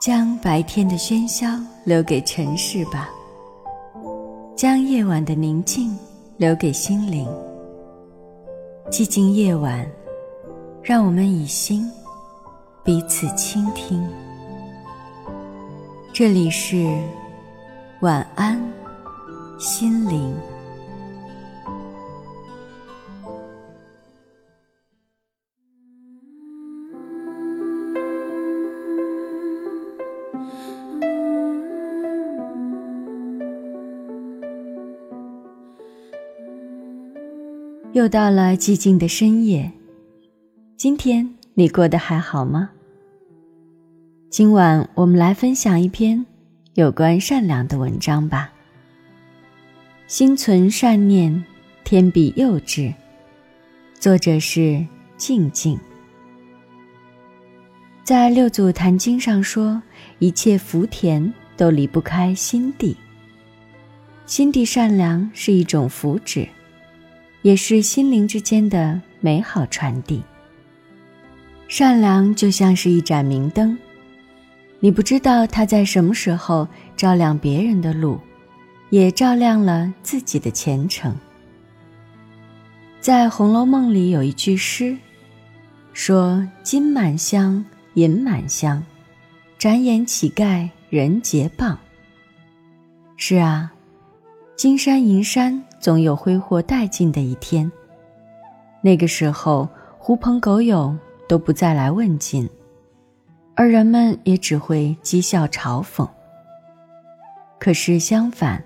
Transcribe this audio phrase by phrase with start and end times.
[0.00, 1.46] 将白天的喧嚣
[1.84, 3.10] 留给尘世吧，
[4.56, 5.94] 将夜晚的宁静
[6.38, 7.28] 留给心灵。
[8.90, 9.86] 寂静夜晚，
[10.82, 11.86] 让我们以心
[12.82, 14.02] 彼此倾听。
[16.14, 16.98] 这里是
[18.00, 18.58] 晚安，
[19.58, 20.34] 心灵。
[38.00, 39.70] 又到了寂静的深夜，
[40.74, 42.70] 今天你过得还好吗？
[44.30, 46.24] 今晚我们来分享一篇
[46.72, 48.50] 有关善良的文章吧。
[50.06, 51.44] 心存善念，
[51.84, 52.90] 天必佑之。
[53.98, 54.82] 作者是
[55.18, 55.78] 静静。
[58.02, 59.82] 在六祖坛经上说，
[60.20, 62.96] 一切福田都离不开心地。
[64.24, 66.48] 心地善良是一种福祉。
[67.42, 70.22] 也是心灵之间的美好传递。
[71.68, 73.78] 善良就像是一盏明灯，
[74.80, 76.66] 你不知道它在什么时候
[76.96, 78.18] 照亮别人的路，
[78.90, 81.16] 也照亮了自己的前程。
[83.00, 84.96] 在《红楼梦》里有一句诗，
[85.92, 88.84] 说：“金满箱，银满箱，
[89.58, 91.76] 展眼乞丐人皆谤。”
[93.16, 93.72] 是啊。
[94.56, 97.70] 金山银山总有挥霍殆尽的一天。
[98.82, 100.94] 那个时候，狐朋狗友
[101.26, 102.48] 都不再来问津，
[103.54, 106.08] 而人们也只会讥笑嘲讽。
[107.58, 108.62] 可是相反，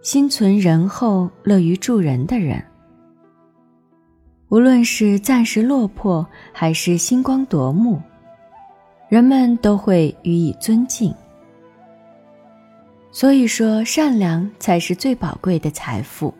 [0.00, 2.64] 心存仁厚、乐于助人的人，
[4.48, 8.00] 无论是暂时落魄，还是星光夺目，
[9.08, 11.14] 人们都会予以尊敬。
[13.14, 16.32] 所以说，善良才是最宝贵的财富。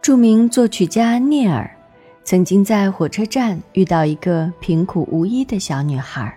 [0.00, 1.68] 著名作曲家聂耳
[2.22, 6.32] 曾经在火车站遇到一个贫苦无依的小女孩。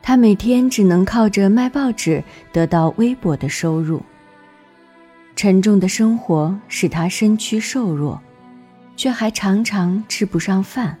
[0.00, 4.02] 她每天只能靠着卖报纸得到微薄的收入。
[5.36, 8.18] 沉重的生活使她身躯瘦弱，
[8.96, 10.96] 却还常常吃不上饭。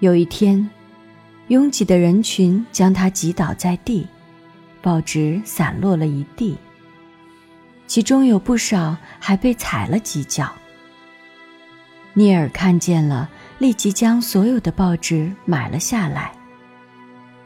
[0.00, 0.68] 有一天。
[1.48, 4.04] 拥挤的人群将他挤倒在地，
[4.82, 6.56] 报纸散落了一地。
[7.86, 10.52] 其中有不少还被踩了几脚。
[12.14, 16.32] 聂尔看见了，立即将所有的报纸买了下来。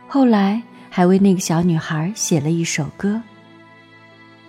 [0.09, 3.21] 后来还为那个小女孩写了一首歌。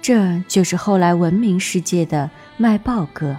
[0.01, 3.35] 这就是后来闻名世界的卖报歌。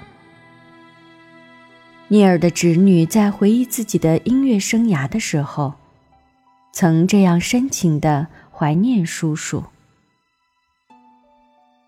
[2.08, 5.72] 聂尔的侄女在回忆自己的音乐生涯的时候。
[6.72, 9.62] 曾这样深情的怀念叔叔，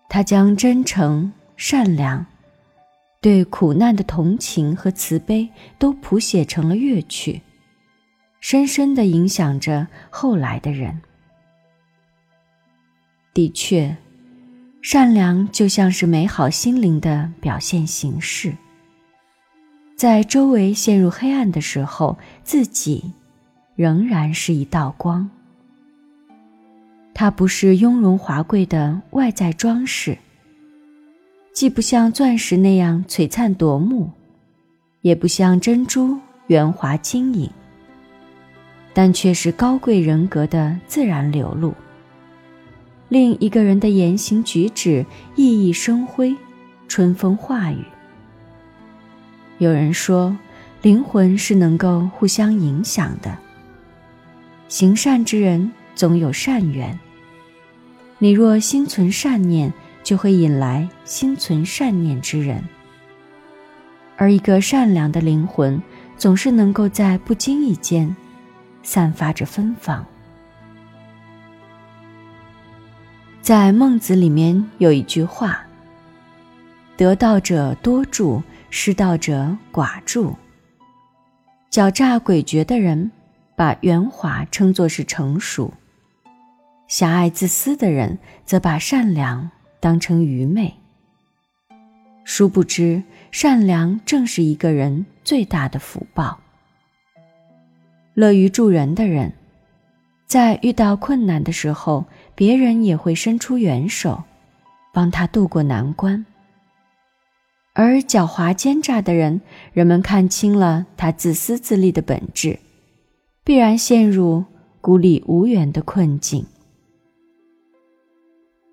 [0.07, 2.25] 他将真诚、善良、
[3.19, 7.41] 对苦难的同情和慈悲都谱写成了乐曲，
[8.39, 11.01] 深深的影响着后来的人。
[13.33, 13.97] 的确，
[14.83, 18.55] 善良就像是美好心灵的表现形式，
[19.97, 23.11] 在周围陷入黑暗的时候，自己。
[23.75, 25.29] 仍然是一道光。
[27.13, 30.17] 它不是雍容华贵的外在装饰，
[31.53, 34.11] 既不像钻石那样璀璨夺目，
[35.01, 37.49] 也不像珍珠圆滑晶莹，
[38.93, 41.73] 但却是高贵人格的自然流露，
[43.07, 46.35] 令一个人的言行举止熠熠生辉，
[46.89, 47.83] 春风化雨。
[49.57, 50.37] 有人说，
[50.81, 53.37] 灵魂是能够互相影响的。
[54.67, 56.97] 行善之人总有善缘。
[58.17, 59.71] 你若心存善念，
[60.03, 62.63] 就会引来心存善念之人。
[64.17, 65.81] 而一个善良的灵魂，
[66.17, 68.15] 总是能够在不经意间，
[68.81, 70.05] 散发着芬芳。
[73.41, 75.59] 在孟子里面有一句话
[76.97, 80.35] ：“得道者多助，失道者寡助。”
[81.69, 83.11] 狡诈诡谲的人。
[83.55, 85.73] 把圆滑称作是成熟，
[86.87, 89.49] 狭隘自私的人则把善良
[89.79, 90.75] 当成愚昧。
[92.23, 96.39] 殊不知，善良正是一个人最大的福报。
[98.13, 99.33] 乐于助人的人，
[100.25, 104.23] 在遇到困难的时候，别人也会伸出援手，
[104.91, 106.25] 帮他渡过难关。
[107.73, 109.41] 而狡猾奸诈的人，
[109.73, 112.59] 人们看清了他自私自利的本质。
[113.45, 114.43] 必然陷入
[114.81, 116.43] 孤立无援的困境。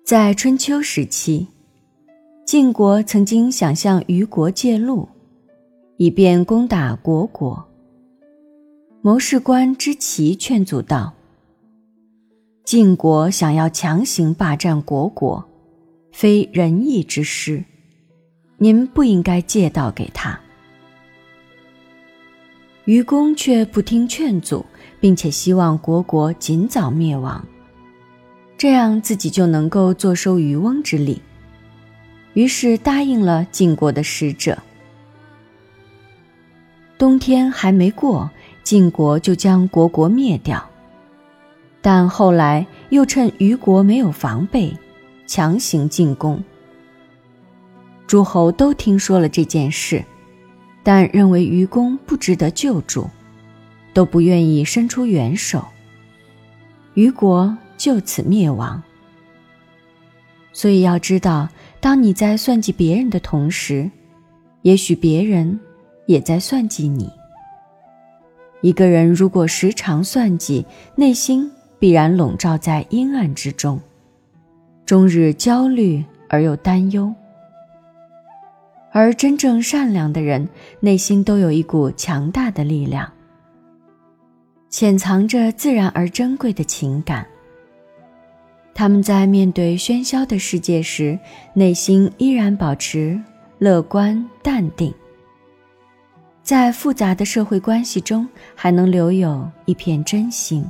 [0.03, 1.45] 在春秋时期，
[2.43, 5.07] 晋国曾经想向虞国借路，
[5.97, 7.63] 以便攻打虢国。
[9.03, 11.13] 谋士官之奇劝阻道
[12.65, 15.45] ：“晋国想要强行霸占虢国，
[16.11, 17.63] 非仁义之师，
[18.57, 20.39] 您不应该借道给他。”
[22.85, 24.65] 愚公却不听劝阻，
[24.99, 27.45] 并且希望虢国尽早灭亡。
[28.57, 31.21] 这样自己就能够坐收渔翁之利，
[32.33, 34.57] 于是答应了晋国的使者。
[36.97, 38.29] 冬天还没过，
[38.63, 40.69] 晋国就将虢国灭掉，
[41.81, 44.73] 但后来又趁虞国没有防备，
[45.25, 46.41] 强行进攻。
[48.07, 50.03] 诸侯都听说了这件事，
[50.83, 53.09] 但认为愚公不值得救助，
[53.93, 55.65] 都不愿意伸出援手。
[56.93, 57.57] 虞国。
[57.75, 58.81] 就此灭亡。
[60.53, 61.49] 所以要知道，
[61.81, 63.91] 当你在算计别人的同时，
[64.61, 65.59] 也许别人
[66.05, 67.11] 也在算计你。
[68.61, 70.65] 一个人如果时常算计，
[70.95, 73.81] 内心必然笼罩在阴暗之中，
[74.85, 77.13] 终日焦虑而又担忧。
[78.95, 80.47] 而真正善良的人，
[80.79, 83.11] 内心都有一股强大的力量，
[84.69, 87.25] 潜藏着自然而珍贵的情感。
[88.75, 91.17] 他们在面对喧嚣的世界时，
[91.55, 93.19] 内心依然保持
[93.57, 94.91] 乐观淡定；
[96.43, 100.63] 在复杂的社会关系中，还能留有一片真心。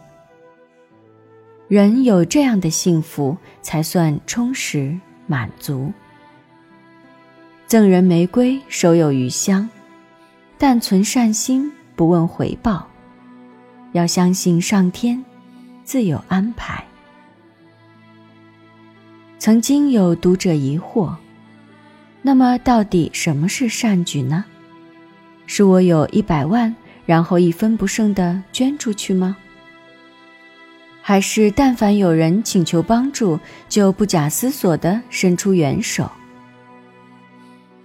[1.68, 4.98] 人有这样的幸福，才算充实
[5.28, 5.92] 满足。
[7.74, 9.68] 赠人玫瑰，手有余香；
[10.60, 12.88] 但存善心，不问回报。
[13.94, 15.25] 要相信上天
[15.84, 16.86] 自有安排。
[19.40, 21.16] 曾经有读者疑惑
[22.22, 24.46] ：“那么，到底什么是善举呢？
[25.48, 26.75] 是我有一百万，
[27.08, 29.36] 然后一分不剩的捐出去吗？
[31.02, 36.08] 还是但凡有人请求帮助，就不假思索的伸出援手？”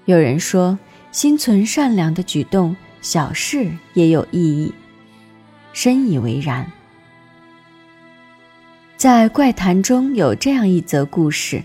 [0.09, 0.79] 有人说
[1.13, 4.73] ：“心存善良的举动，小事也有意义。”
[5.75, 6.67] 深以为然。
[8.97, 11.63] 在怪谈中有这样一则故事：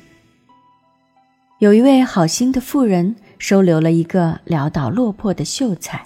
[1.60, 6.06] 有一位好心的妇人收留了一个潦倒落魄的秀才，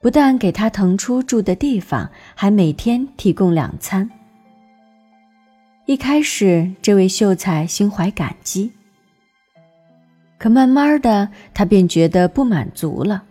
[0.00, 4.10] 不但给他腾出住的地方，还每天提供两餐。
[5.86, 8.72] 一开始，这位秀才心怀感激，
[10.38, 13.24] 可慢慢的，他便觉得不满足了。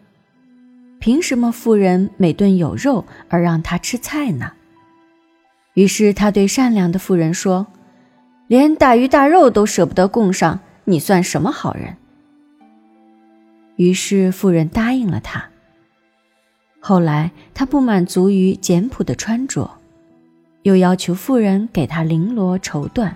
[1.00, 4.52] 凭什么富人每顿有肉，而让他吃菜呢？
[5.74, 7.68] 于是他对善良的妇人说
[8.48, 11.98] ：“连大鱼大肉都舍不得供上，你算什么好人？”
[13.76, 15.44] 于是妇人答应了他。
[16.80, 19.70] 后来他不满足于简朴的穿着，
[20.62, 23.12] 又要求妇人给他绫罗绸缎；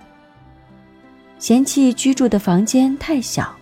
[1.38, 3.56] 嫌弃居住的房间太小，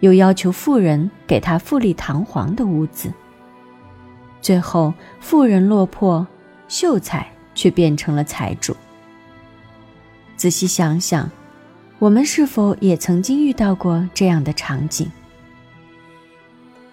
[0.00, 3.12] 又要求富人给他富丽堂皇的屋子。
[4.40, 6.26] 最后富人落魄，
[6.68, 7.26] 秀才。
[7.58, 8.76] 却变成了财主。
[10.36, 11.28] 仔细想想，
[11.98, 15.10] 我们是否也曾经遇到过这样的场景？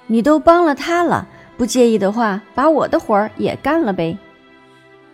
[0.07, 4.17] 你都帮了他了，不介意的话，把我的活儿也干了呗。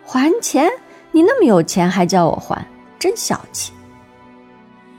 [0.06, 0.70] 还钱？
[1.12, 2.66] 你那么有钱还叫我还，
[2.98, 3.74] 真小气。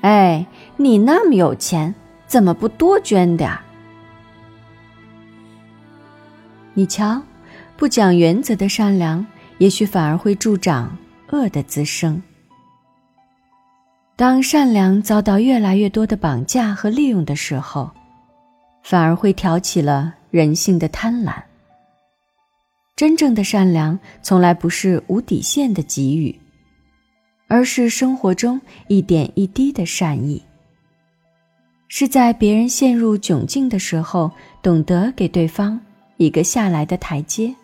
[0.03, 0.47] 哎，
[0.77, 1.95] 你那么有钱，
[2.33, 3.61] 怎么不多捐点儿？
[6.73, 7.21] 你瞧，
[7.77, 9.23] 不讲原则的善良。
[9.59, 10.97] 也许反而会助长
[11.31, 12.21] 恶的滋生。
[14.17, 17.91] 当善良遭到越来越多的绑架和利用的时候，
[18.83, 21.35] 反而会挑起了人性的贪婪。
[22.97, 26.35] 真正的善良从来不是无底线的给予，
[27.47, 28.59] 而是生活中
[28.89, 30.43] 一点一滴的善意。
[31.95, 34.31] 是在别人陷入窘境的时候，
[34.63, 35.79] 懂得给对方
[36.17, 37.55] 一个下来的台阶。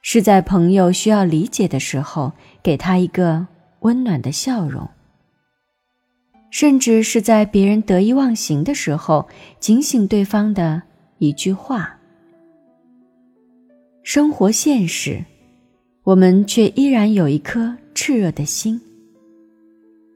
[0.00, 2.32] 是在朋友需要理解的时候，
[2.62, 3.46] 给他一个
[3.80, 4.86] 温暖的笑容；
[6.50, 9.28] 甚至是在别人得意忘形的时候，
[9.60, 10.80] 警醒对方的
[11.18, 11.98] 一句话。
[14.02, 15.22] 生活现实，
[16.04, 18.80] 我们却依然有一颗炽热的心；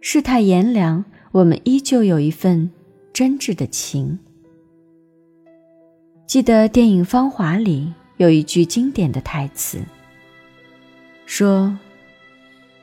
[0.00, 2.70] 世态炎凉，我们依旧有一份
[3.18, 4.16] 真挚的情。
[6.24, 7.92] 记得电影《芳华》里。
[8.16, 9.80] 有一句经典的台词
[11.26, 11.76] ：“说：“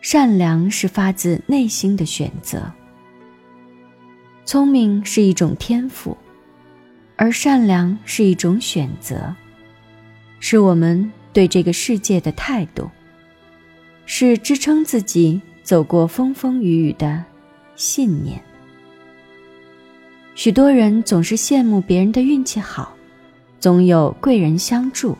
[0.01, 2.69] 善良是发自内心的选择。
[4.43, 6.17] 聪明是一种天赋，
[7.15, 9.33] 而善良是一种选择，
[10.41, 12.89] 是我们对这个世界的态度，
[14.05, 17.23] 是支撑自己走过风风雨雨的
[17.77, 18.43] 信念。”
[20.35, 22.93] 许多人总是羡慕别人的运气好，
[23.57, 25.17] 总有贵人相助。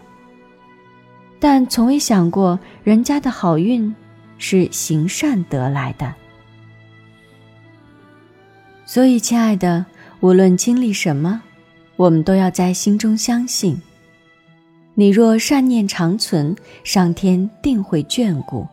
[1.40, 3.94] 但从未想过，人家的好运
[4.38, 6.14] 是行善得来的。
[8.86, 9.86] 所以，亲爱的，
[10.20, 11.42] 无论经历什么，
[11.96, 13.82] 我们都要在心中相信：
[14.96, 16.54] 你若善念长存，
[16.84, 18.68] 上天定会眷顾。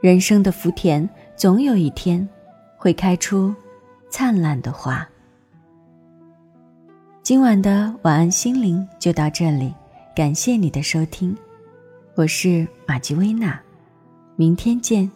[0.00, 2.28] 人生的福田，总有一天
[2.76, 3.54] 会开出
[4.10, 5.08] 灿烂的花。
[7.30, 9.72] 今晚的晚安心灵就到这里。
[10.16, 11.32] 感谢你的收听，
[12.16, 13.56] 我是玛吉薇娜，
[14.34, 15.08] 明天见。